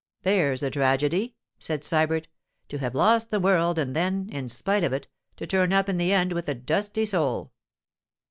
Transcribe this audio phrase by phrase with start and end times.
[0.23, 5.07] 'There's a tragedy!' said Sybert—'to have lost the world, and then, in spite of it,
[5.37, 7.53] to turn up in the end with a dusty soul!